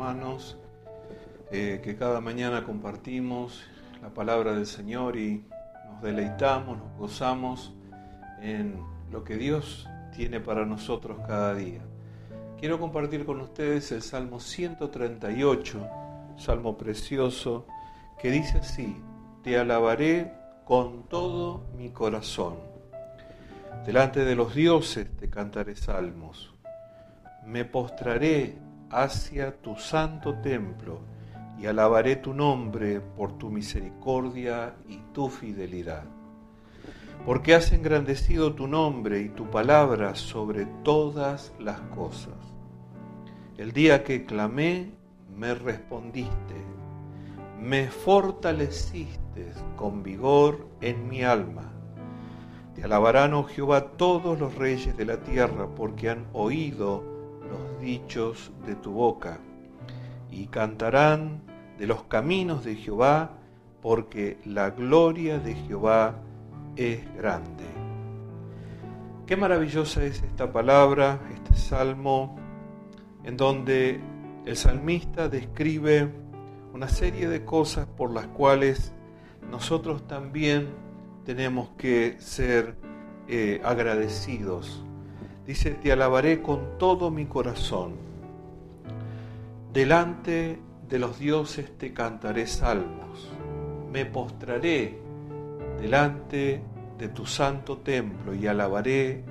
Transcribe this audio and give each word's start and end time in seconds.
hermanos 0.00 0.56
eh, 1.52 1.82
que 1.84 1.94
cada 1.94 2.22
mañana 2.22 2.64
compartimos 2.64 3.62
la 4.00 4.08
palabra 4.08 4.54
del 4.54 4.64
Señor 4.64 5.18
y 5.18 5.44
nos 5.90 6.00
deleitamos, 6.00 6.78
nos 6.78 6.96
gozamos 6.96 7.74
en 8.40 8.82
lo 9.12 9.24
que 9.24 9.36
Dios 9.36 9.86
tiene 10.16 10.40
para 10.40 10.64
nosotros 10.64 11.18
cada 11.26 11.54
día. 11.54 11.82
Quiero 12.58 12.80
compartir 12.80 13.26
con 13.26 13.42
ustedes 13.42 13.92
el 13.92 14.00
Salmo 14.00 14.40
138, 14.40 15.86
Salmo 16.38 16.78
precioso, 16.78 17.66
que 18.18 18.30
dice 18.30 18.56
así, 18.56 18.96
Te 19.44 19.58
alabaré 19.58 20.32
con 20.64 21.08
todo 21.08 21.66
mi 21.76 21.90
corazón. 21.90 22.56
Delante 23.84 24.24
de 24.24 24.34
los 24.34 24.54
dioses 24.54 25.14
te 25.18 25.28
cantaré 25.28 25.76
salmos. 25.76 26.54
Me 27.44 27.66
postraré 27.66 28.69
hacia 28.90 29.56
tu 29.60 29.76
santo 29.76 30.34
templo 30.40 31.00
y 31.58 31.66
alabaré 31.66 32.16
tu 32.16 32.34
nombre 32.34 33.00
por 33.00 33.38
tu 33.38 33.50
misericordia 33.50 34.74
y 34.88 34.98
tu 35.12 35.28
fidelidad. 35.28 36.04
Porque 37.24 37.54
has 37.54 37.72
engrandecido 37.72 38.54
tu 38.54 38.66
nombre 38.66 39.20
y 39.20 39.28
tu 39.28 39.50
palabra 39.50 40.14
sobre 40.14 40.66
todas 40.82 41.52
las 41.58 41.80
cosas. 41.80 42.34
El 43.58 43.72
día 43.72 44.04
que 44.04 44.24
clamé, 44.24 44.92
me 45.36 45.54
respondiste, 45.54 46.54
me 47.60 47.88
fortaleciste 47.88 49.52
con 49.76 50.02
vigor 50.02 50.66
en 50.80 51.08
mi 51.08 51.22
alma. 51.22 51.70
Te 52.74 52.84
alabarán, 52.84 53.34
oh 53.34 53.44
Jehová, 53.44 53.92
todos 53.98 54.38
los 54.38 54.54
reyes 54.54 54.96
de 54.96 55.04
la 55.04 55.18
tierra, 55.18 55.68
porque 55.74 56.08
han 56.08 56.26
oído 56.32 57.09
dichos 57.80 58.52
de 58.66 58.74
tu 58.76 58.92
boca, 58.92 59.40
y 60.30 60.46
cantarán 60.46 61.42
de 61.78 61.86
los 61.86 62.04
caminos 62.04 62.64
de 62.64 62.76
Jehová, 62.76 63.32
porque 63.82 64.38
la 64.44 64.70
gloria 64.70 65.38
de 65.38 65.54
Jehová 65.54 66.16
es 66.76 67.00
grande. 67.16 67.64
Qué 69.26 69.36
maravillosa 69.36 70.04
es 70.04 70.22
esta 70.22 70.52
palabra, 70.52 71.20
este 71.32 71.54
salmo, 71.54 72.36
en 73.24 73.36
donde 73.36 74.00
el 74.44 74.56
salmista 74.56 75.28
describe 75.28 76.10
una 76.72 76.88
serie 76.88 77.28
de 77.28 77.44
cosas 77.44 77.86
por 77.86 78.12
las 78.12 78.26
cuales 78.28 78.92
nosotros 79.50 80.06
también 80.06 80.68
tenemos 81.24 81.70
que 81.76 82.16
ser 82.18 82.76
eh, 83.28 83.60
agradecidos. 83.64 84.84
Dice, 85.50 85.72
te 85.72 85.90
alabaré 85.90 86.42
con 86.42 86.78
todo 86.78 87.10
mi 87.10 87.26
corazón. 87.26 87.94
Delante 89.72 90.60
de 90.88 90.98
los 91.00 91.18
dioses 91.18 91.76
te 91.76 91.92
cantaré 91.92 92.46
salmos, 92.46 93.32
me 93.90 94.06
postraré 94.06 94.96
delante 95.80 96.62
de 96.96 97.08
tu 97.08 97.26
santo 97.26 97.78
templo 97.78 98.32
y 98.32 98.46
alabaré 98.46 99.24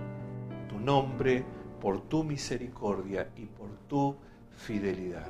tu 0.67 0.77
nombre 0.77 1.45
por 1.79 2.01
tu 2.01 2.25
misericordia 2.25 3.29
y 3.37 3.45
por 3.45 3.69
tu 3.87 4.17
fidelidad. 4.57 5.29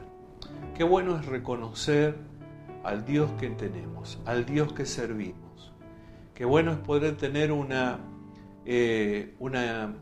Qué 0.73 0.83
bueno 0.83 1.19
es 1.19 1.27
reconocer 1.27 2.17
al 2.83 3.05
Dios 3.05 3.29
que 3.39 3.51
tenemos, 3.51 4.19
al 4.25 4.43
Dios 4.43 4.73
que 4.73 4.87
servimos. 4.87 5.71
Qué 6.33 6.45
bueno 6.45 6.71
es 6.71 6.79
poder 6.79 7.15
tener 7.15 7.51
una, 7.51 7.99
eh, 8.65 9.35
una, 9.37 9.93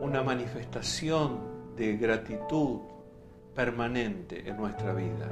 una 0.00 0.22
manifestación 0.22 1.40
de 1.76 1.96
gratitud, 1.96 2.80
permanente 3.54 4.48
en 4.48 4.56
nuestra 4.56 4.94
vida. 4.94 5.28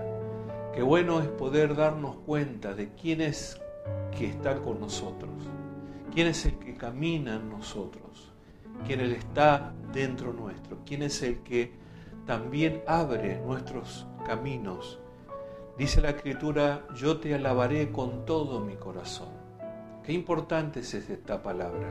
Qué 0.74 0.82
bueno 0.82 1.20
es 1.20 1.28
poder 1.28 1.76
darnos 1.76 2.16
cuenta 2.26 2.74
de 2.74 2.90
quién 2.94 3.20
es 3.20 3.60
que 4.16 4.26
está 4.26 4.58
con 4.60 4.80
nosotros, 4.80 5.30
quién 6.12 6.26
es 6.26 6.44
el 6.44 6.58
que 6.58 6.74
camina 6.74 7.36
en 7.36 7.48
nosotros, 7.48 8.32
quién 8.84 9.00
Él 9.00 9.12
está 9.12 9.72
dentro 9.92 10.32
nuestro, 10.32 10.78
quién 10.84 11.02
es 11.02 11.22
el 11.22 11.38
que 11.38 11.72
también 12.26 12.82
abre 12.86 13.40
nuestros 13.40 14.06
caminos. 14.26 14.98
Dice 15.78 16.00
la 16.00 16.10
escritura, 16.10 16.86
yo 16.94 17.18
te 17.18 17.34
alabaré 17.34 17.92
con 17.92 18.24
todo 18.24 18.60
mi 18.60 18.74
corazón. 18.74 19.28
Qué 20.02 20.12
importante 20.12 20.80
es 20.80 20.94
esta 20.94 21.42
palabra. 21.42 21.88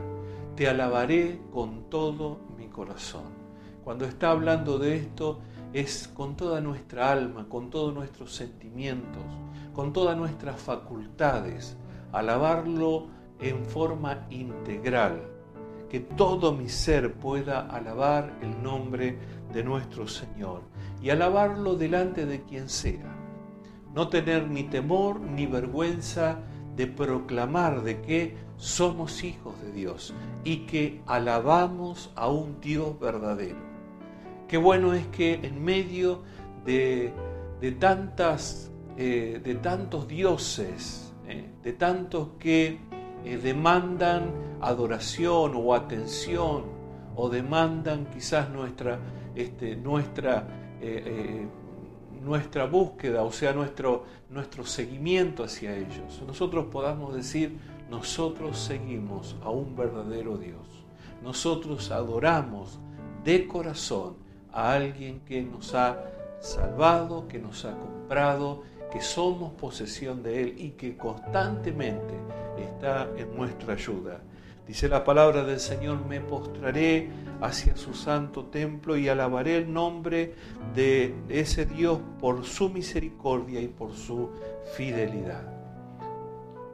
Te 0.56 0.70
alabaré 0.70 1.42
con 1.52 1.90
todo 1.90 2.40
mi 2.58 2.68
corazón. 2.68 3.26
Cuando 3.84 4.06
está 4.06 4.32
hablando 4.32 4.80
de 4.80 4.96
esto, 4.96 5.42
es 5.74 6.08
con 6.08 6.38
toda 6.38 6.62
nuestra 6.62 7.12
alma, 7.12 7.50
con 7.50 7.70
todos 7.70 7.94
nuestros 7.94 8.34
sentimientos, 8.34 9.22
con 9.74 9.92
todas 9.92 10.16
nuestras 10.16 10.62
facultades, 10.62 11.76
alabarlo 12.14 13.08
en 13.42 13.66
forma 13.66 14.26
integral, 14.30 15.28
que 15.90 16.00
todo 16.00 16.54
mi 16.54 16.70
ser 16.70 17.16
pueda 17.16 17.68
alabar 17.68 18.40
el 18.42 18.64
nombre 18.64 19.20
de 19.52 19.62
nuestro 19.62 20.08
Señor 20.08 20.62
y 21.02 21.10
alabarlo 21.10 21.76
delante 21.76 22.26
de 22.26 22.44
quien 22.44 22.70
sea. 22.70 23.14
No 23.94 24.08
tener 24.08 24.48
ni 24.50 24.64
temor 24.64 25.20
ni 25.20 25.48
vergüenza 25.48 26.40
de 26.78 26.88
proclamar 26.88 27.84
de 27.84 28.02
que 28.02 28.45
somos 28.58 29.24
hijos 29.24 29.60
de 29.62 29.72
Dios 29.72 30.14
y 30.44 30.66
que 30.66 31.02
alabamos 31.06 32.12
a 32.16 32.30
un 32.30 32.60
Dios 32.62 33.00
verdadero. 33.00 33.60
Qué 34.48 34.58
bueno 34.58 34.94
es 34.94 35.06
que 35.08 35.34
en 35.44 35.64
medio 35.64 36.22
de, 36.66 37.14
tantas, 37.80 38.72
eh, 38.98 39.42
de 39.44 39.56
tantos 39.56 40.08
dioses, 40.08 41.14
eh, 41.28 41.50
de 41.64 41.74
tantos 41.74 42.30
que 42.40 42.80
eh, 43.24 43.38
demandan 43.38 44.32
adoración 44.62 45.54
o 45.56 45.74
atención, 45.74 46.64
o 47.16 47.30
demandan 47.30 48.06
quizás 48.08 48.50
nuestra, 48.50 49.00
este, 49.36 49.76
nuestra, 49.78 50.48
nuestra 52.22 52.66
búsqueda, 52.66 53.24
o 53.24 53.32
sea, 53.32 53.54
nuestro, 53.54 54.04
nuestro 54.30 54.66
seguimiento 54.66 55.44
hacia 55.44 55.76
ellos. 55.76 56.22
Nosotros 56.28 56.66
podamos 56.66 57.16
decir, 57.16 57.58
nosotros 57.96 58.60
seguimos 58.60 59.38
a 59.42 59.50
un 59.50 59.74
verdadero 59.74 60.38
Dios. 60.38 60.68
Nosotros 61.24 61.92
adoramos 61.92 62.78
de 63.24 63.48
corazón 63.48 64.18
a 64.52 64.74
alguien 64.74 65.22
que 65.22 65.42
nos 65.42 65.74
ha 65.74 66.04
salvado, 66.42 67.26
que 67.30 67.40
nos 67.40 67.64
ha 67.64 67.72
comprado, 67.72 68.64
que 68.92 69.00
somos 69.00 69.54
posesión 69.54 70.22
de 70.24 70.42
Él 70.42 70.56
y 70.58 70.72
que 70.72 70.98
constantemente 70.98 72.14
está 72.58 73.08
en 73.16 73.34
nuestra 73.34 73.76
ayuda. 73.76 74.20
Dice 74.68 74.90
la 74.90 75.06
palabra 75.06 75.46
del 75.46 75.62
Señor, 75.62 76.06
me 76.06 76.20
postraré 76.20 77.10
hacia 77.40 77.78
su 77.78 77.94
santo 77.94 78.48
templo 78.48 78.98
y 78.98 79.08
alabaré 79.08 79.56
el 79.56 79.72
nombre 79.72 80.34
de 80.74 81.16
ese 81.30 81.66
Dios 81.66 82.02
por 82.20 82.44
su 82.44 82.70
misericordia 82.70 83.62
y 83.62 83.70
por 83.70 83.94
su 83.94 84.32
fidelidad. 84.76 85.65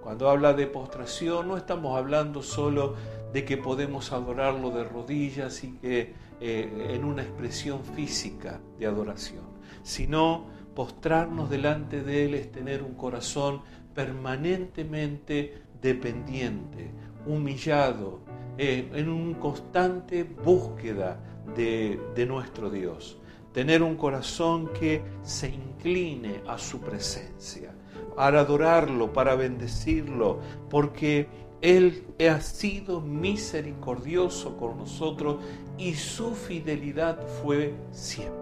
Cuando 0.01 0.29
habla 0.29 0.53
de 0.53 0.65
postración 0.65 1.47
no 1.47 1.57
estamos 1.57 1.95
hablando 1.95 2.41
solo 2.41 2.95
de 3.31 3.45
que 3.45 3.57
podemos 3.57 4.11
adorarlo 4.11 4.71
de 4.71 4.83
rodillas 4.83 5.63
y 5.63 5.73
que 5.73 6.13
eh, 6.39 6.87
en 6.89 7.05
una 7.05 7.21
expresión 7.21 7.83
física 7.83 8.59
de 8.79 8.87
adoración, 8.87 9.43
sino 9.83 10.47
postrarnos 10.73 11.51
delante 11.51 12.01
de 12.01 12.25
Él 12.25 12.33
es 12.33 12.51
tener 12.51 12.81
un 12.81 12.95
corazón 12.95 13.61
permanentemente 13.93 15.61
dependiente, 15.79 16.89
humillado, 17.27 18.21
eh, 18.57 18.89
en 18.93 19.07
una 19.07 19.39
constante 19.39 20.23
búsqueda 20.23 21.19
de, 21.55 21.99
de 22.15 22.25
nuestro 22.25 22.71
Dios. 22.71 23.19
Tener 23.53 23.83
un 23.83 23.97
corazón 23.97 24.71
que 24.73 25.03
se 25.21 25.49
incline 25.49 26.41
a 26.47 26.57
su 26.57 26.79
presencia, 26.79 27.75
para 28.15 28.41
adorarlo, 28.41 29.13
para 29.13 29.35
bendecirlo, 29.35 30.39
porque 30.69 31.27
él 31.61 32.03
ha 32.27 32.41
sido 32.41 33.01
misericordioso 33.01 34.57
con 34.57 34.77
nosotros 34.77 35.37
y 35.77 35.93
su 35.93 36.33
fidelidad 36.33 37.25
fue 37.41 37.75
siempre. 37.91 38.41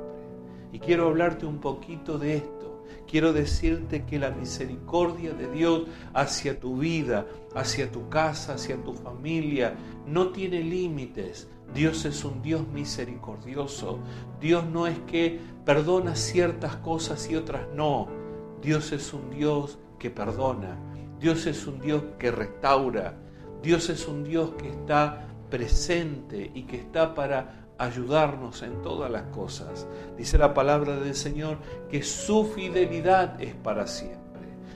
Y 0.71 0.80
quiero 0.80 1.07
hablarte 1.07 1.45
un 1.45 1.60
poquito 1.60 2.18
de 2.18 2.38
esto. 2.38 2.60
Quiero 3.10 3.33
decirte 3.33 4.06
que 4.06 4.19
la 4.19 4.30
misericordia 4.30 5.33
de 5.33 5.50
Dios 5.51 5.83
hacia 6.13 6.60
tu 6.60 6.77
vida, 6.77 7.25
hacia 7.56 7.92
tu 7.92 8.07
casa, 8.07 8.54
hacia 8.54 8.77
tu 8.83 8.94
familia, 8.94 9.75
no 10.06 10.30
tiene 10.30 10.63
límites. 10.63 11.50
Dios 11.74 12.06
es 12.06 12.24
un 12.24 12.42
Dios 12.42 12.68
misericordioso. 12.68 14.00
Dios 14.39 14.63
no 14.66 14.86
es 14.86 14.98
que 15.00 15.39
perdona 15.66 16.16
ciertas 16.16 16.75
cosas 16.77 17.30
y 17.30 17.36
otras 17.36 17.68
no. 17.75 18.19
Dios 18.61 18.91
es 18.91 19.13
un 19.13 19.29
Dios 19.29 19.77
que 19.97 20.09
perdona. 20.09 20.77
Dios 21.19 21.45
es 21.45 21.67
un 21.67 21.79
Dios 21.79 22.03
que 22.17 22.31
restaura. 22.31 23.13
Dios 23.61 23.89
es 23.89 24.07
un 24.07 24.23
Dios 24.23 24.51
que 24.57 24.69
está 24.69 25.27
presente 25.50 26.51
y 26.53 26.63
que 26.63 26.77
está 26.77 27.13
para 27.13 27.67
ayudarnos 27.77 28.61
en 28.61 28.81
todas 28.81 29.09
las 29.09 29.23
cosas. 29.23 29.88
Dice 30.17 30.38
la 30.38 30.53
palabra 30.53 30.97
del 30.97 31.15
Señor 31.15 31.57
que 31.89 32.03
su 32.03 32.45
fidelidad 32.45 33.41
es 33.41 33.56
para 33.56 33.88
siempre. 33.88 34.19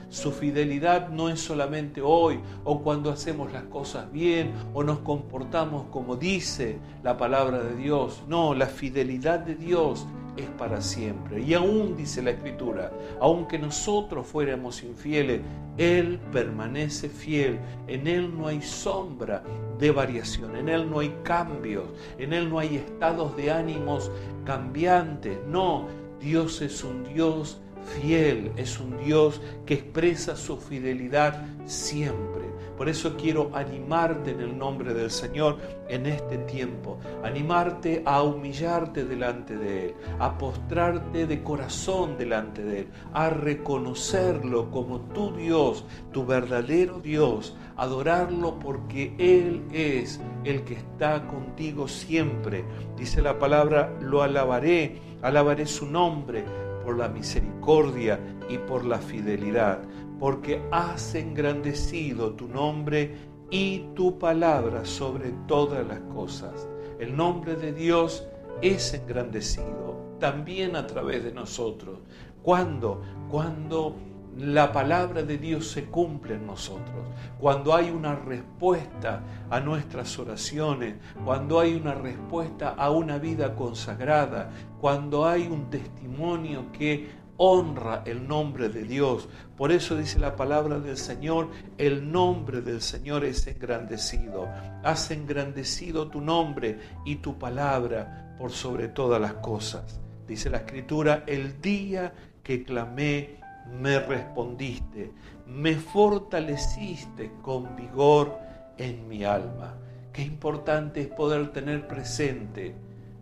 Su 0.08 0.32
fidelidad 0.32 1.08
no 1.08 1.28
es 1.28 1.40
solamente 1.40 2.00
hoy 2.00 2.40
o 2.64 2.82
cuando 2.82 3.10
hacemos 3.10 3.52
las 3.52 3.64
cosas 3.64 4.10
bien 4.12 4.52
o 4.72 4.82
nos 4.82 5.00
comportamos 5.00 5.86
como 5.90 6.16
dice 6.16 6.78
la 7.02 7.16
palabra 7.16 7.62
de 7.62 7.76
Dios. 7.76 8.22
No, 8.28 8.54
la 8.54 8.66
fidelidad 8.66 9.40
de 9.40 9.56
Dios 9.56 10.06
es 10.36 10.46
para 10.58 10.80
siempre. 10.80 11.42
Y 11.42 11.54
aún 11.54 11.96
dice 11.96 12.22
la 12.22 12.30
Escritura, 12.30 12.92
aunque 13.20 13.58
nosotros 13.58 14.26
fuéramos 14.26 14.82
infieles, 14.82 15.40
Él 15.76 16.20
permanece 16.32 17.08
fiel. 17.08 17.58
En 17.86 18.06
Él 18.06 18.36
no 18.36 18.48
hay 18.48 18.62
sombra 18.62 19.42
de 19.78 19.90
variación, 19.90 20.56
en 20.56 20.68
Él 20.68 20.88
no 20.90 21.00
hay 21.00 21.14
cambios, 21.22 21.84
en 22.18 22.32
Él 22.32 22.48
no 22.48 22.58
hay 22.58 22.76
estados 22.76 23.36
de 23.36 23.50
ánimos 23.50 24.10
cambiantes. 24.44 25.38
No, 25.48 25.86
Dios 26.20 26.62
es 26.62 26.82
un 26.84 27.04
Dios 27.04 27.60
fiel, 27.84 28.52
es 28.56 28.78
un 28.80 28.96
Dios 28.98 29.40
que 29.66 29.74
expresa 29.74 30.36
su 30.36 30.56
fidelidad 30.56 31.44
siempre. 31.66 32.44
Por 32.76 32.88
eso 32.88 33.16
quiero 33.16 33.50
animarte 33.54 34.32
en 34.32 34.40
el 34.40 34.58
nombre 34.58 34.94
del 34.94 35.10
Señor 35.10 35.58
en 35.88 36.06
este 36.06 36.38
tiempo, 36.38 36.98
animarte 37.22 38.02
a 38.04 38.22
humillarte 38.22 39.04
delante 39.04 39.56
de 39.56 39.86
Él, 39.86 39.94
a 40.18 40.36
postrarte 40.36 41.26
de 41.26 41.42
corazón 41.42 42.18
delante 42.18 42.64
de 42.64 42.80
Él, 42.80 42.88
a 43.12 43.30
reconocerlo 43.30 44.72
como 44.72 45.00
tu 45.00 45.32
Dios, 45.36 45.84
tu 46.12 46.26
verdadero 46.26 46.98
Dios, 46.98 47.56
adorarlo 47.76 48.58
porque 48.58 49.14
Él 49.18 49.62
es 49.72 50.20
el 50.42 50.64
que 50.64 50.74
está 50.74 51.28
contigo 51.28 51.86
siempre. 51.86 52.64
Dice 52.96 53.22
la 53.22 53.38
palabra, 53.38 53.96
lo 54.00 54.22
alabaré, 54.22 54.98
alabaré 55.22 55.66
su 55.66 55.86
nombre 55.86 56.44
por 56.84 56.98
la 56.98 57.08
misericordia 57.08 58.20
y 58.48 58.58
por 58.58 58.84
la 58.84 58.98
fidelidad, 58.98 59.80
porque 60.18 60.62
has 60.70 61.14
engrandecido 61.14 62.34
tu 62.34 62.48
nombre 62.48 63.14
y 63.50 63.80
tu 63.94 64.18
palabra 64.18 64.84
sobre 64.84 65.32
todas 65.46 65.86
las 65.86 66.00
cosas. 66.14 66.68
El 66.98 67.16
nombre 67.16 67.56
de 67.56 67.72
Dios 67.72 68.26
es 68.62 68.94
engrandecido 68.94 70.16
también 70.18 70.76
a 70.76 70.86
través 70.86 71.24
de 71.24 71.32
nosotros. 71.32 71.98
¿Cuándo? 72.42 73.02
Cuando 73.30 73.96
la 74.38 74.72
palabra 74.72 75.22
de 75.22 75.38
Dios 75.38 75.68
se 75.68 75.84
cumple 75.84 76.34
en 76.34 76.46
nosotros, 76.46 77.06
cuando 77.38 77.74
hay 77.74 77.90
una 77.90 78.14
respuesta 78.16 79.22
a 79.48 79.60
nuestras 79.60 80.18
oraciones, 80.18 80.96
cuando 81.24 81.60
hay 81.60 81.74
una 81.74 81.94
respuesta 81.94 82.70
a 82.70 82.90
una 82.90 83.18
vida 83.18 83.54
consagrada, 83.54 84.50
cuando 84.80 85.26
hay 85.26 85.46
un 85.46 85.70
testimonio 85.70 86.72
que 86.72 87.24
honra 87.36 88.02
el 88.06 88.26
nombre 88.26 88.68
de 88.68 88.84
Dios. 88.84 89.28
Por 89.56 89.72
eso 89.72 89.96
dice 89.96 90.18
la 90.18 90.36
palabra 90.36 90.78
del 90.78 90.96
Señor, 90.96 91.50
el 91.78 92.10
nombre 92.10 92.60
del 92.60 92.80
Señor 92.80 93.24
es 93.24 93.46
engrandecido. 93.46 94.48
Has 94.82 95.10
engrandecido 95.10 96.08
tu 96.08 96.20
nombre 96.20 96.78
y 97.04 97.16
tu 97.16 97.38
palabra 97.38 98.36
por 98.38 98.52
sobre 98.52 98.88
todas 98.88 99.20
las 99.20 99.34
cosas. 99.34 100.00
Dice 100.26 100.50
la 100.50 100.58
escritura, 100.58 101.24
el 101.26 101.60
día 101.60 102.12
que 102.42 102.64
clamé, 102.64 103.43
me 103.72 103.98
respondiste, 103.98 105.12
me 105.46 105.74
fortaleciste 105.76 107.32
con 107.42 107.76
vigor 107.76 108.38
en 108.76 109.08
mi 109.08 109.24
alma. 109.24 109.74
Qué 110.12 110.22
importante 110.22 111.02
es 111.02 111.08
poder 111.08 111.52
tener 111.52 111.86
presente 111.88 112.74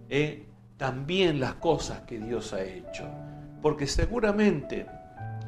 eh, 0.09 0.47
también 0.77 1.41
las 1.41 1.55
cosas 1.55 2.01
que 2.03 2.19
Dios 2.19 2.53
ha 2.53 2.63
hecho, 2.63 3.09
porque 3.63 3.87
seguramente 3.87 4.87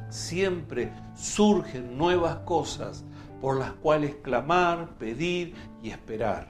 siempre 0.09 0.91
surgen 1.13 1.97
nuevas 1.97 2.37
cosas 2.37 3.03
por 3.41 3.57
las 3.57 3.73
cuales 3.73 4.15
clamar, 4.23 4.97
pedir 4.97 5.53
y 5.83 5.89
esperar. 5.89 6.47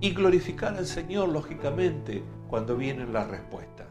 Y 0.00 0.14
glorificar 0.14 0.76
al 0.76 0.86
Señor, 0.86 1.28
lógicamente, 1.28 2.24
cuando 2.48 2.76
vienen 2.76 3.12
las 3.12 3.28
respuestas. 3.28 3.86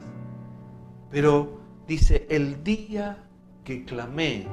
Pero 1.11 1.59
dice, 1.87 2.25
el 2.29 2.63
día 2.63 3.28
que 3.69 3.85
clamé, 3.85 4.47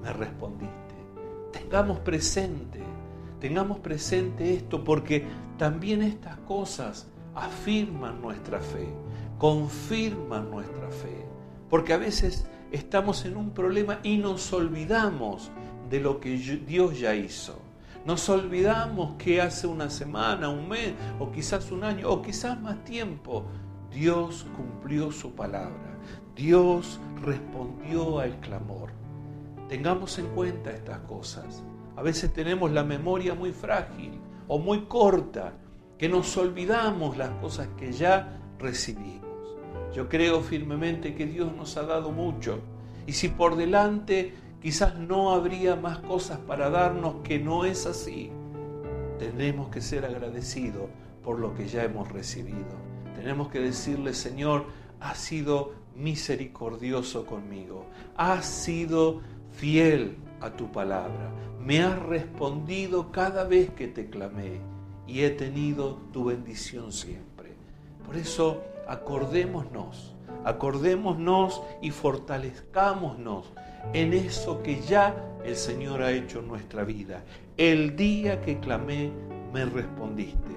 me 0.00 0.12
respondiste. 0.12 0.94
Tengamos 1.50 1.98
presente, 1.98 2.78
tengamos 3.40 3.80
presente 3.80 4.54
esto 4.54 4.84
porque 4.84 5.26
también 5.58 6.02
estas 6.02 6.36
cosas 6.46 7.08
afirman 7.34 8.22
nuestra 8.22 8.60
fe, 8.60 8.86
confirman 9.38 10.48
nuestra 10.52 10.88
fe. 10.88 11.26
Porque 11.68 11.94
a 11.94 11.96
veces 11.96 12.46
estamos 12.70 13.24
en 13.24 13.36
un 13.36 13.50
problema 13.50 13.98
y 14.04 14.18
nos 14.18 14.52
olvidamos 14.52 15.50
de 15.90 15.98
lo 15.98 16.20
que 16.20 16.36
Dios 16.36 16.96
ya 16.96 17.16
hizo. 17.16 17.60
Nos 18.06 18.28
olvidamos 18.28 19.16
que 19.18 19.40
hace 19.40 19.66
una 19.66 19.90
semana, 19.90 20.48
un 20.48 20.68
mes, 20.68 20.94
o 21.18 21.32
quizás 21.32 21.72
un 21.72 21.82
año, 21.82 22.08
o 22.08 22.22
quizás 22.22 22.60
más 22.60 22.84
tiempo, 22.84 23.46
Dios 23.90 24.46
cumplió 24.56 25.10
su 25.10 25.34
palabra. 25.34 25.89
Dios 26.36 27.00
respondió 27.22 28.20
al 28.20 28.38
clamor. 28.40 28.90
Tengamos 29.68 30.18
en 30.18 30.26
cuenta 30.28 30.70
estas 30.70 30.98
cosas. 31.00 31.62
A 31.96 32.02
veces 32.02 32.32
tenemos 32.32 32.70
la 32.70 32.84
memoria 32.84 33.34
muy 33.34 33.52
frágil 33.52 34.18
o 34.48 34.58
muy 34.58 34.86
corta, 34.86 35.52
que 35.98 36.08
nos 36.08 36.36
olvidamos 36.36 37.16
las 37.16 37.30
cosas 37.40 37.68
que 37.76 37.92
ya 37.92 38.40
recibimos. 38.58 39.20
Yo 39.94 40.08
creo 40.08 40.40
firmemente 40.40 41.14
que 41.14 41.26
Dios 41.26 41.54
nos 41.54 41.76
ha 41.76 41.82
dado 41.82 42.10
mucho 42.10 42.60
y 43.06 43.12
si 43.12 43.28
por 43.28 43.56
delante 43.56 44.34
quizás 44.62 44.94
no 44.96 45.32
habría 45.32 45.76
más 45.76 45.98
cosas 45.98 46.38
para 46.38 46.70
darnos 46.70 47.16
que 47.22 47.38
no 47.38 47.64
es 47.64 47.86
así, 47.86 48.30
tenemos 49.18 49.68
que 49.68 49.80
ser 49.80 50.04
agradecidos 50.04 50.88
por 51.22 51.38
lo 51.38 51.54
que 51.54 51.66
ya 51.66 51.84
hemos 51.84 52.10
recibido. 52.10 52.78
Tenemos 53.14 53.48
que 53.48 53.60
decirle, 53.60 54.14
Señor, 54.14 54.66
ha 55.00 55.14
sido 55.14 55.74
misericordioso 55.96 57.26
conmigo, 57.26 57.86
has 58.16 58.46
sido 58.46 59.20
fiel 59.52 60.16
a 60.40 60.50
tu 60.50 60.70
palabra, 60.70 61.30
me 61.60 61.82
has 61.82 61.98
respondido 62.00 63.12
cada 63.12 63.44
vez 63.44 63.70
que 63.70 63.88
te 63.88 64.08
clamé 64.08 64.60
y 65.06 65.22
he 65.22 65.30
tenido 65.30 65.98
tu 66.12 66.24
bendición 66.24 66.92
siempre. 66.92 67.54
Por 68.06 68.16
eso 68.16 68.62
acordémonos, 68.88 70.14
acordémonos 70.44 71.62
y 71.82 71.90
fortalezcámonos 71.90 73.52
en 73.92 74.12
eso 74.12 74.62
que 74.62 74.80
ya 74.80 75.14
el 75.44 75.56
Señor 75.56 76.02
ha 76.02 76.12
hecho 76.12 76.40
en 76.40 76.48
nuestra 76.48 76.84
vida. 76.84 77.24
El 77.56 77.96
día 77.96 78.40
que 78.40 78.58
clamé, 78.58 79.10
me 79.52 79.64
respondiste, 79.64 80.54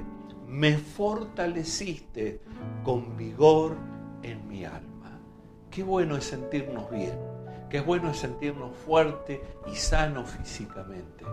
me 0.48 0.78
fortaleciste 0.78 2.42
con 2.84 3.18
vigor 3.18 3.76
en 4.22 4.48
mi 4.48 4.66
alma. 4.66 4.93
Qué 5.74 5.82
bueno 5.82 6.16
es 6.16 6.26
sentirnos 6.26 6.92
bien, 6.92 7.18
qué 7.68 7.82
bueno 7.82 8.12
es 8.12 8.18
sentirnos 8.18 8.78
fuerte 8.86 9.42
y 9.66 9.76
sano 9.76 10.24
físicamente. 10.24 11.26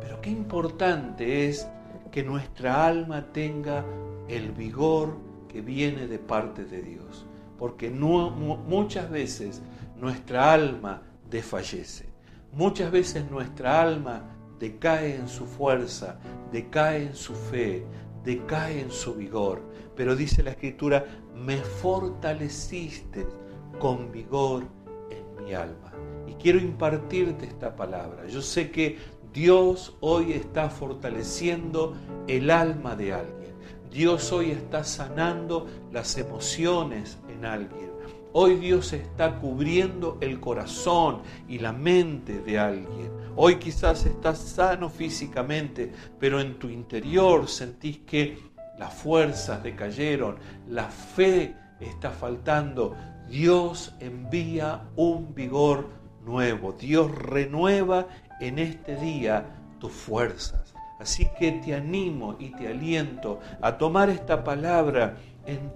Pero 0.00 0.20
qué 0.20 0.30
importante 0.30 1.48
es 1.48 1.66
que 2.12 2.22
nuestra 2.22 2.86
alma 2.86 3.32
tenga 3.32 3.84
el 4.28 4.52
vigor 4.52 5.16
que 5.48 5.60
viene 5.60 6.06
de 6.06 6.20
parte 6.20 6.64
de 6.66 6.82
Dios. 6.82 7.26
Porque 7.58 7.90
muchas 7.90 9.10
veces 9.10 9.60
nuestra 9.96 10.52
alma 10.52 11.02
desfallece. 11.28 12.06
Muchas 12.52 12.92
veces 12.92 13.28
nuestra 13.28 13.82
alma 13.82 14.22
decae 14.60 15.16
en 15.16 15.28
su 15.28 15.46
fuerza, 15.46 16.20
decae 16.52 17.06
en 17.06 17.16
su 17.16 17.34
fe, 17.34 17.84
decae 18.22 18.82
en 18.82 18.92
su 18.92 19.14
vigor. 19.14 19.62
Pero 19.96 20.14
dice 20.14 20.44
la 20.44 20.50
Escritura, 20.50 21.04
me 21.34 21.56
fortaleciste 21.56 23.26
con 23.80 24.12
vigor 24.12 24.62
en 25.10 25.44
mi 25.44 25.54
alma. 25.54 25.92
Y 26.28 26.34
quiero 26.34 26.60
impartirte 26.60 27.46
esta 27.46 27.74
palabra. 27.74 28.28
Yo 28.28 28.40
sé 28.40 28.70
que 28.70 28.98
Dios 29.32 29.96
hoy 29.98 30.32
está 30.32 30.70
fortaleciendo 30.70 31.96
el 32.28 32.50
alma 32.50 32.94
de 32.94 33.12
alguien. 33.12 33.54
Dios 33.90 34.30
hoy 34.30 34.52
está 34.52 34.84
sanando 34.84 35.66
las 35.90 36.16
emociones 36.16 37.18
en 37.28 37.44
alguien. 37.44 37.90
Hoy 38.32 38.56
Dios 38.56 38.92
está 38.92 39.40
cubriendo 39.40 40.18
el 40.20 40.38
corazón 40.38 41.22
y 41.48 41.58
la 41.58 41.72
mente 41.72 42.40
de 42.40 42.60
alguien. 42.60 43.10
Hoy 43.34 43.56
quizás 43.56 44.06
estás 44.06 44.38
sano 44.38 44.88
físicamente, 44.88 45.90
pero 46.20 46.40
en 46.40 46.56
tu 46.58 46.68
interior 46.68 47.48
sentís 47.48 47.98
que 47.98 48.38
las 48.78 48.94
fuerzas 48.94 49.62
decayeron, 49.64 50.36
la 50.68 50.88
fe 50.88 51.56
está 51.80 52.10
faltando, 52.10 52.94
Dios 53.30 53.94
envía 54.00 54.88
un 54.96 55.34
vigor 55.34 55.88
nuevo. 56.24 56.72
Dios 56.72 57.10
renueva 57.16 58.08
en 58.40 58.58
este 58.58 58.96
día 58.96 59.46
tus 59.78 59.92
fuerzas. 59.92 60.74
Así 60.98 61.28
que 61.38 61.52
te 61.52 61.74
animo 61.74 62.36
y 62.38 62.50
te 62.50 62.68
aliento 62.68 63.38
a 63.62 63.78
tomar 63.78 64.10
esta 64.10 64.42
palabra 64.44 65.16
en, 65.46 65.72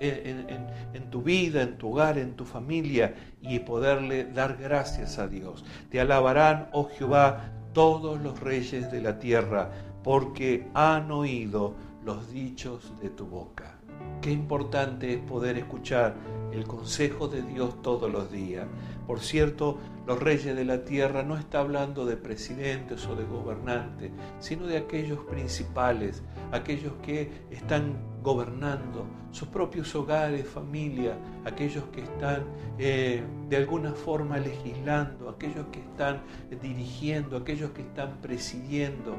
en, 0.00 1.10
tu 1.10 1.22
vida, 1.22 1.62
en 1.62 1.78
tu 1.78 1.90
hogar, 1.90 2.18
en 2.18 2.34
tu 2.34 2.44
familia 2.44 3.14
y 3.40 3.58
poderle 3.60 4.24
dar 4.24 4.56
gracias 4.56 5.18
a 5.18 5.28
Dios. 5.28 5.64
Te 5.90 6.00
alabarán, 6.00 6.70
oh 6.72 6.88
Jehová, 6.88 7.50
todos 7.74 8.20
los 8.20 8.40
reyes 8.40 8.90
de 8.90 9.02
la 9.02 9.18
tierra, 9.18 9.70
porque 10.02 10.66
han 10.74 11.10
oído 11.10 11.74
los 12.04 12.30
dichos 12.30 12.92
de 13.00 13.10
tu 13.10 13.26
boca. 13.26 13.78
Qué 14.20 14.30
importante 14.30 15.14
es 15.14 15.20
poder 15.20 15.58
escuchar 15.58 16.16
el 16.52 16.64
consejo 16.66 17.28
de 17.28 17.42
Dios 17.42 17.82
todos 17.82 18.10
los 18.10 18.30
días. 18.30 18.66
Por 19.06 19.20
cierto, 19.20 19.78
los 20.06 20.20
reyes 20.20 20.54
de 20.54 20.64
la 20.64 20.84
tierra 20.84 21.22
no 21.22 21.36
está 21.36 21.60
hablando 21.60 22.06
de 22.06 22.16
presidentes 22.16 23.06
o 23.06 23.16
de 23.16 23.24
gobernantes, 23.24 24.12
sino 24.38 24.66
de 24.66 24.78
aquellos 24.78 25.18
principales, 25.24 26.22
aquellos 26.52 26.92
que 27.02 27.30
están 27.50 27.96
gobernando 28.22 29.06
sus 29.30 29.48
propios 29.48 29.94
hogares, 29.94 30.46
familia, 30.46 31.18
aquellos 31.44 31.84
que 31.86 32.02
están 32.02 32.44
eh, 32.78 33.22
de 33.48 33.56
alguna 33.56 33.92
forma 33.92 34.38
legislando, 34.38 35.28
aquellos 35.28 35.66
que 35.66 35.80
están 35.80 36.22
dirigiendo, 36.62 37.36
aquellos 37.36 37.72
que 37.72 37.82
están 37.82 38.20
presidiendo. 38.22 39.16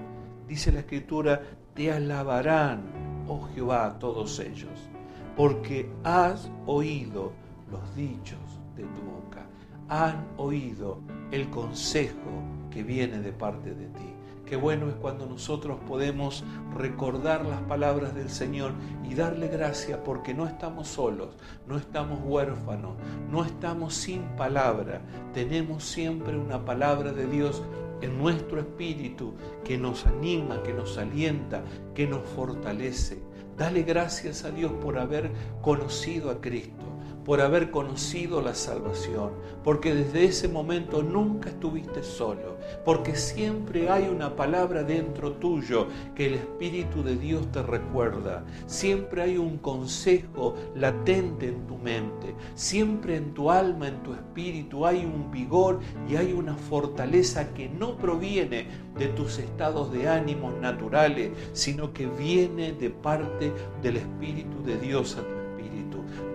Dice 0.47 0.71
la 0.71 0.79
escritura, 0.79 1.41
te 1.75 1.91
alabarán, 1.91 2.81
oh 3.27 3.47
Jehová, 3.53 3.97
todos 3.99 4.39
ellos 4.39 4.89
porque 5.35 5.89
has 6.03 6.49
oído 6.65 7.33
los 7.69 7.95
dichos 7.95 8.39
de 8.75 8.83
tu 8.83 9.01
boca, 9.01 9.45
han 9.89 10.25
oído 10.37 10.99
el 11.31 11.49
consejo 11.49 12.43
que 12.71 12.83
viene 12.83 13.19
de 13.19 13.31
parte 13.31 13.73
de 13.73 13.87
ti. 13.87 14.13
Qué 14.45 14.55
bueno 14.55 14.87
es 14.89 14.95
cuando 14.95 15.25
nosotros 15.25 15.79
podemos 15.87 16.43
recordar 16.77 17.43
las 17.45 17.61
palabras 17.63 18.13
del 18.13 18.29
Señor 18.29 18.73
y 19.03 19.15
darle 19.15 19.47
gracia 19.47 20.03
porque 20.03 20.35
no 20.35 20.45
estamos 20.45 20.87
solos, 20.87 21.35
no 21.67 21.77
estamos 21.77 22.19
huérfanos, 22.23 22.93
no 23.31 23.43
estamos 23.43 23.95
sin 23.95 24.21
palabra. 24.37 25.01
Tenemos 25.33 25.83
siempre 25.83 26.37
una 26.37 26.63
palabra 26.63 27.11
de 27.11 27.25
Dios 27.25 27.63
en 28.01 28.17
nuestro 28.17 28.59
espíritu 28.59 29.33
que 29.63 29.77
nos 29.77 30.05
anima, 30.05 30.61
que 30.63 30.73
nos 30.73 30.97
alienta, 30.97 31.63
que 31.93 32.07
nos 32.07 32.27
fortalece. 32.29 33.19
Dale 33.57 33.83
gracias 33.83 34.43
a 34.43 34.51
Dios 34.51 34.71
por 34.81 34.97
haber 34.97 35.31
conocido 35.61 36.29
a 36.29 36.41
Cristo, 36.41 36.85
por 37.25 37.41
haber 37.41 37.71
conocido 37.71 38.41
la 38.41 38.53
salvación, 38.53 39.31
porque 39.63 39.93
desde 39.95 40.25
ese 40.25 40.47
momento 40.47 41.01
nunca 41.01 41.49
estuviste 41.49 42.03
solo, 42.03 42.57
porque 42.85 43.15
siempre 43.15 43.89
hay 43.89 44.07
una 44.07 44.35
palabra 44.35 44.83
dentro 44.83 45.33
tuyo 45.33 45.87
que 46.13 46.27
el 46.27 46.35
Espíritu 46.35 47.03
de 47.03 47.15
Dios 47.15 47.51
te 47.51 47.63
recuerda, 47.63 48.45
siempre 48.67 49.23
hay 49.23 49.37
un 49.37 49.57
consejo 49.57 50.55
latente 50.75 51.47
en 51.47 51.65
tu 51.65 51.77
mente, 51.77 52.35
siempre 52.53 53.17
en 53.17 53.33
tu 53.33 53.49
alma, 53.49 53.87
en 53.87 54.03
tu 54.03 54.13
espíritu 54.13 54.85
hay 54.85 55.03
un 55.03 55.31
vigor 55.31 55.79
y 56.07 56.15
hay 56.15 56.31
una 56.31 56.55
fortaleza 56.55 57.53
que 57.53 57.67
no 57.69 57.97
proviene 57.97 58.67
de 58.97 59.07
tus 59.07 59.39
estados 59.39 59.91
de 59.91 60.07
ánimo 60.07 60.51
naturales, 60.51 61.31
sino 61.53 61.91
que 61.91 62.05
viene 62.05 62.73
de 62.73 62.89
parte 62.89 63.51
del 63.81 63.97
Espíritu 63.97 64.63
de 64.63 64.77
Dios 64.77 65.15
a 65.15 65.19
espíritu. 65.19 65.34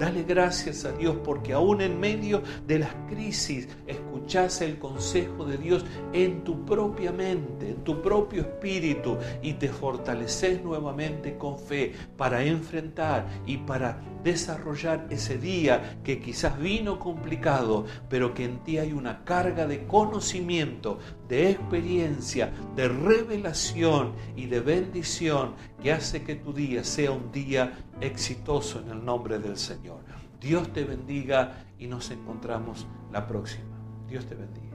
Dale 0.00 0.22
gracias 0.22 0.86
a 0.86 0.92
Dios 0.92 1.14
porque 1.22 1.52
aún 1.52 1.82
en 1.82 2.00
medio 2.00 2.42
de 2.66 2.78
las 2.78 2.94
crisis 3.10 3.68
escuchas 4.30 4.60
el 4.60 4.78
consejo 4.78 5.44
de 5.44 5.58
Dios 5.58 5.84
en 6.12 6.44
tu 6.44 6.64
propia 6.64 7.10
mente, 7.10 7.70
en 7.70 7.82
tu 7.82 8.00
propio 8.00 8.42
espíritu 8.42 9.18
y 9.42 9.54
te 9.54 9.68
fortaleces 9.68 10.62
nuevamente 10.62 11.36
con 11.36 11.58
fe 11.58 11.94
para 12.16 12.44
enfrentar 12.44 13.26
y 13.44 13.56
para 13.56 14.00
desarrollar 14.22 15.08
ese 15.10 15.36
día 15.36 15.98
que 16.04 16.20
quizás 16.20 16.56
vino 16.60 17.00
complicado, 17.00 17.86
pero 18.08 18.32
que 18.32 18.44
en 18.44 18.62
ti 18.62 18.78
hay 18.78 18.92
una 18.92 19.24
carga 19.24 19.66
de 19.66 19.84
conocimiento, 19.88 21.00
de 21.28 21.50
experiencia, 21.50 22.52
de 22.76 22.86
revelación 22.86 24.12
y 24.36 24.46
de 24.46 24.60
bendición 24.60 25.54
que 25.82 25.92
hace 25.92 26.22
que 26.22 26.36
tu 26.36 26.52
día 26.52 26.84
sea 26.84 27.10
un 27.10 27.32
día 27.32 27.72
exitoso 28.00 28.78
en 28.78 28.90
el 28.90 29.04
nombre 29.04 29.40
del 29.40 29.56
Señor. 29.56 30.04
Dios 30.40 30.72
te 30.72 30.84
bendiga 30.84 31.64
y 31.80 31.88
nos 31.88 32.12
encontramos 32.12 32.86
la 33.10 33.26
próxima. 33.26 33.69
Dios 34.10 34.26
te 34.26 34.34
bendiga. 34.34 34.69